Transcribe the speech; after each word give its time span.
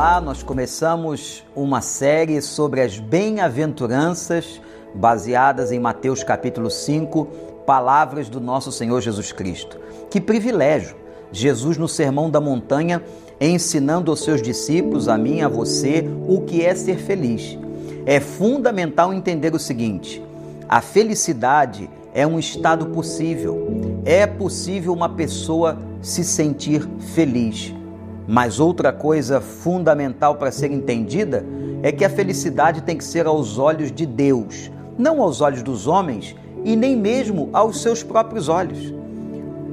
Olá, 0.00 0.18
nós 0.18 0.42
começamos 0.42 1.44
uma 1.54 1.82
série 1.82 2.40
sobre 2.40 2.80
as 2.80 2.98
bem-aventuranças 2.98 4.58
baseadas 4.94 5.72
em 5.72 5.78
Mateus 5.78 6.24
capítulo 6.24 6.70
5, 6.70 7.26
palavras 7.66 8.26
do 8.30 8.40
nosso 8.40 8.72
Senhor 8.72 8.98
Jesus 9.02 9.30
Cristo. 9.30 9.78
Que 10.08 10.18
privilégio! 10.18 10.96
Jesus 11.30 11.76
no 11.76 11.86
Sermão 11.86 12.30
da 12.30 12.40
Montanha 12.40 13.02
ensinando 13.38 14.10
aos 14.10 14.24
seus 14.24 14.40
discípulos, 14.40 15.06
a 15.06 15.18
mim, 15.18 15.42
a 15.42 15.48
você, 15.48 16.02
o 16.26 16.40
que 16.46 16.64
é 16.64 16.74
ser 16.74 16.96
feliz. 16.96 17.58
É 18.06 18.20
fundamental 18.20 19.12
entender 19.12 19.54
o 19.54 19.58
seguinte: 19.58 20.24
a 20.66 20.80
felicidade 20.80 21.90
é 22.14 22.26
um 22.26 22.38
estado 22.38 22.86
possível. 22.86 24.00
É 24.06 24.26
possível 24.26 24.94
uma 24.94 25.10
pessoa 25.10 25.78
se 26.00 26.24
sentir 26.24 26.88
feliz. 27.14 27.78
Mas 28.26 28.60
outra 28.60 28.92
coisa 28.92 29.40
fundamental 29.40 30.36
para 30.36 30.52
ser 30.52 30.70
entendida 30.70 31.44
é 31.82 31.90
que 31.90 32.04
a 32.04 32.10
felicidade 32.10 32.82
tem 32.82 32.96
que 32.96 33.04
ser 33.04 33.26
aos 33.26 33.58
olhos 33.58 33.90
de 33.90 34.06
Deus, 34.06 34.70
não 34.98 35.22
aos 35.22 35.40
olhos 35.40 35.62
dos 35.62 35.86
homens 35.86 36.36
e 36.64 36.76
nem 36.76 36.96
mesmo 36.96 37.48
aos 37.52 37.80
seus 37.82 38.02
próprios 38.02 38.48
olhos. 38.48 38.94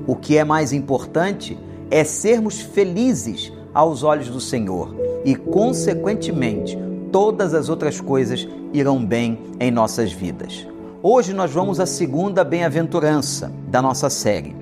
O 0.08 0.16
que 0.16 0.38
é 0.38 0.44
mais 0.44 0.72
importante 0.72 1.58
é 1.92 2.04
sermos 2.04 2.62
felizes 2.62 3.52
aos 3.74 4.04
olhos 4.04 4.30
do 4.30 4.40
Senhor 4.40 4.96
e, 5.26 5.36
consequentemente, 5.36 6.78
todas 7.12 7.54
as 7.54 7.70
outras 7.70 8.00
coisas 8.00 8.48
irão 8.74 9.06
bem 9.06 9.40
em 9.60 9.72
nossas 9.72 10.12
vidas. 10.12 10.68
Hoje 11.04 11.34
nós 11.34 11.52
vamos 11.52 11.80
à 11.80 11.86
segunda 11.86 12.44
bem-aventurança 12.44 13.52
da 13.68 13.82
nossa 13.82 14.10
série. 14.10 14.56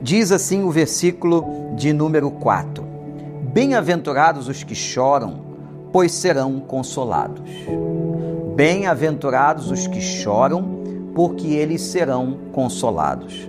Diz 0.00 0.32
assim 0.32 0.64
o 0.64 0.70
versículo 0.70 1.44
de 1.76 1.92
número 1.92 2.30
4: 2.30 2.81
Bem-aventurados 3.52 4.48
os 4.48 4.64
que 4.64 4.74
choram, 4.74 5.40
pois 5.92 6.12
serão 6.12 6.58
consolados. 6.58 7.50
Bem-aventurados 8.56 9.70
os 9.70 9.86
que 9.86 10.00
choram, 10.00 10.80
porque 11.14 11.48
eles 11.48 11.82
serão 11.82 12.38
consolados. 12.50 13.46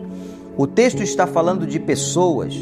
O 0.58 0.68
texto 0.68 1.02
está 1.02 1.26
falando 1.26 1.66
de 1.66 1.80
pessoas 1.80 2.54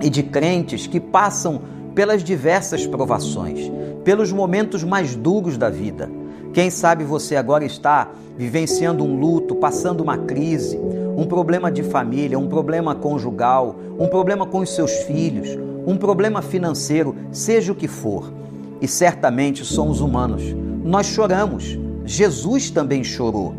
e 0.00 0.08
de 0.08 0.22
crentes 0.22 0.86
que 0.86 1.00
passam 1.00 1.60
pelas 1.92 2.22
diversas 2.22 2.86
provações, 2.86 3.68
pelos 4.04 4.30
momentos 4.30 4.84
mais 4.84 5.16
duros 5.16 5.58
da 5.58 5.68
vida. 5.68 6.08
Quem 6.54 6.70
sabe 6.70 7.02
você 7.02 7.34
agora 7.34 7.64
está 7.64 8.12
vivenciando 8.36 9.02
um 9.02 9.18
luto, 9.18 9.56
passando 9.56 10.02
uma 10.02 10.16
crise, 10.16 10.78
um 11.16 11.24
problema 11.24 11.68
de 11.68 11.82
família, 11.82 12.38
um 12.38 12.46
problema 12.46 12.94
conjugal, 12.94 13.74
um 13.98 14.06
problema 14.06 14.46
com 14.46 14.60
os 14.60 14.72
seus 14.72 14.92
filhos, 14.98 15.48
um 15.88 15.96
problema 15.96 16.42
financeiro, 16.42 17.16
seja 17.32 17.72
o 17.72 17.74
que 17.74 17.88
for. 17.88 18.30
E 18.78 18.86
certamente 18.86 19.64
somos 19.64 20.02
humanos. 20.02 20.42
Nós 20.84 21.06
choramos. 21.06 21.78
Jesus 22.04 22.70
também 22.70 23.02
chorou. 23.02 23.54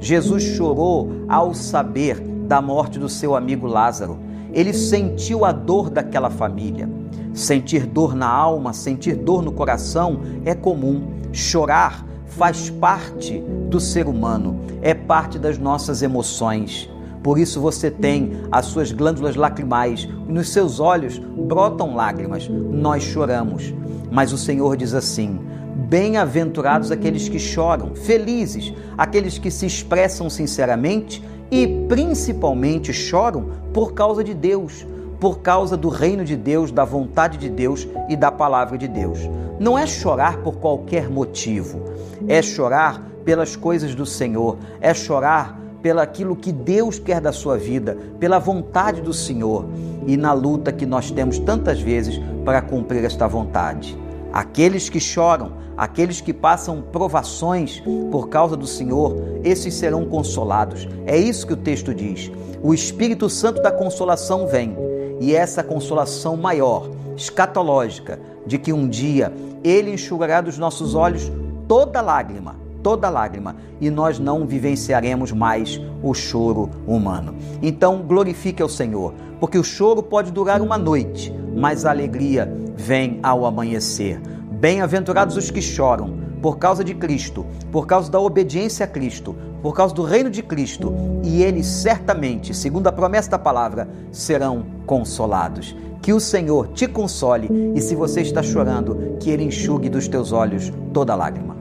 Jesus 0.00 0.42
chorou 0.42 1.12
ao 1.28 1.52
saber 1.52 2.18
da 2.48 2.62
morte 2.62 2.98
do 2.98 3.08
seu 3.08 3.36
amigo 3.36 3.66
Lázaro. 3.66 4.18
Ele 4.54 4.72
sentiu 4.72 5.44
a 5.44 5.52
dor 5.52 5.90
daquela 5.90 6.30
família. 6.30 6.88
Sentir 7.34 7.84
dor 7.84 8.14
na 8.14 8.28
alma, 8.28 8.72
sentir 8.72 9.14
dor 9.16 9.42
no 9.42 9.52
coração 9.52 10.22
é 10.46 10.54
comum. 10.54 11.02
Chorar 11.34 12.06
faz 12.24 12.70
parte 12.70 13.42
do 13.68 13.78
ser 13.78 14.06
humano, 14.06 14.58
é 14.80 14.94
parte 14.94 15.38
das 15.38 15.58
nossas 15.58 16.00
emoções. 16.00 16.88
Por 17.24 17.38
isso 17.38 17.58
você 17.58 17.90
tem 17.90 18.32
as 18.52 18.66
suas 18.66 18.92
glândulas 18.92 19.34
lacrimais, 19.34 20.06
nos 20.28 20.50
seus 20.50 20.78
olhos 20.78 21.18
brotam 21.18 21.96
lágrimas. 21.96 22.46
Nós 22.48 23.02
choramos. 23.02 23.72
Mas 24.12 24.30
o 24.30 24.36
Senhor 24.36 24.76
diz 24.76 24.92
assim: 24.92 25.40
Bem-aventurados 25.88 26.92
aqueles 26.92 27.26
que 27.26 27.38
choram, 27.38 27.94
felizes 27.94 28.74
aqueles 28.98 29.38
que 29.38 29.50
se 29.50 29.64
expressam 29.64 30.28
sinceramente 30.28 31.24
e 31.50 31.66
principalmente 31.88 32.92
choram 32.92 33.48
por 33.72 33.94
causa 33.94 34.22
de 34.22 34.34
Deus, 34.34 34.86
por 35.18 35.38
causa 35.38 35.78
do 35.78 35.88
reino 35.88 36.26
de 36.26 36.36
Deus, 36.36 36.70
da 36.70 36.84
vontade 36.84 37.38
de 37.38 37.48
Deus 37.48 37.88
e 38.06 38.16
da 38.16 38.30
palavra 38.30 38.76
de 38.76 38.86
Deus. 38.86 39.18
Não 39.58 39.78
é 39.78 39.86
chorar 39.86 40.42
por 40.42 40.56
qualquer 40.56 41.08
motivo, 41.08 41.80
é 42.28 42.42
chorar 42.42 43.02
pelas 43.24 43.56
coisas 43.56 43.94
do 43.94 44.04
Senhor, 44.04 44.58
é 44.78 44.92
chorar 44.92 45.63
pelaquilo 45.84 46.34
que 46.34 46.50
Deus 46.50 46.98
quer 46.98 47.20
da 47.20 47.30
sua 47.30 47.58
vida, 47.58 47.94
pela 48.18 48.38
vontade 48.38 49.02
do 49.02 49.12
Senhor 49.12 49.66
e 50.06 50.16
na 50.16 50.32
luta 50.32 50.72
que 50.72 50.86
nós 50.86 51.10
temos 51.10 51.38
tantas 51.38 51.78
vezes 51.78 52.18
para 52.42 52.62
cumprir 52.62 53.04
esta 53.04 53.28
vontade. 53.28 53.94
Aqueles 54.32 54.88
que 54.88 54.98
choram, 54.98 55.52
aqueles 55.76 56.22
que 56.22 56.32
passam 56.32 56.80
provações 56.80 57.82
por 58.10 58.30
causa 58.30 58.56
do 58.56 58.66
Senhor, 58.66 59.14
esses 59.44 59.74
serão 59.74 60.06
consolados. 60.06 60.88
É 61.04 61.18
isso 61.18 61.46
que 61.46 61.52
o 61.52 61.58
texto 61.58 61.94
diz. 61.94 62.32
O 62.62 62.72
Espírito 62.72 63.28
Santo 63.28 63.60
da 63.60 63.70
consolação 63.70 64.46
vem, 64.46 64.74
e 65.20 65.34
essa 65.34 65.62
consolação 65.62 66.34
maior, 66.34 66.88
escatológica, 67.14 68.18
de 68.46 68.56
que 68.56 68.72
um 68.72 68.88
dia 68.88 69.30
ele 69.62 69.92
enxugará 69.92 70.40
dos 70.40 70.56
nossos 70.56 70.94
olhos 70.94 71.30
toda 71.68 72.00
lágrima 72.00 72.63
toda 72.84 73.08
lágrima 73.08 73.56
e 73.80 73.90
nós 73.90 74.18
não 74.18 74.46
vivenciaremos 74.46 75.32
mais 75.32 75.80
o 76.02 76.12
choro 76.12 76.68
humano. 76.86 77.34
Então, 77.62 78.02
glorifique 78.02 78.62
ao 78.62 78.68
Senhor, 78.68 79.14
porque 79.40 79.58
o 79.58 79.64
choro 79.64 80.02
pode 80.02 80.30
durar 80.30 80.60
uma 80.60 80.76
noite, 80.76 81.34
mas 81.56 81.86
a 81.86 81.90
alegria 81.90 82.54
vem 82.76 83.18
ao 83.22 83.46
amanhecer. 83.46 84.20
Bem-aventurados 84.60 85.34
os 85.36 85.50
que 85.50 85.62
choram 85.62 86.22
por 86.42 86.58
causa 86.58 86.84
de 86.84 86.94
Cristo, 86.94 87.46
por 87.72 87.86
causa 87.86 88.10
da 88.10 88.20
obediência 88.20 88.84
a 88.84 88.86
Cristo, 88.86 89.34
por 89.62 89.74
causa 89.74 89.94
do 89.94 90.02
reino 90.02 90.28
de 90.28 90.42
Cristo, 90.42 90.92
e 91.22 91.42
eles 91.42 91.66
certamente, 91.66 92.52
segundo 92.52 92.86
a 92.86 92.92
promessa 92.92 93.30
da 93.30 93.38
palavra, 93.38 93.88
serão 94.12 94.66
consolados. 94.84 95.74
Que 96.02 96.12
o 96.12 96.20
Senhor 96.20 96.68
te 96.68 96.86
console 96.86 97.48
e 97.74 97.80
se 97.80 97.94
você 97.94 98.20
está 98.20 98.42
chorando, 98.42 99.16
que 99.20 99.30
ele 99.30 99.44
enxugue 99.44 99.88
dos 99.88 100.06
teus 100.06 100.32
olhos 100.32 100.70
toda 100.92 101.14
lágrima. 101.14 101.53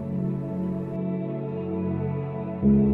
Thank 2.63 2.87
you. 2.87 2.92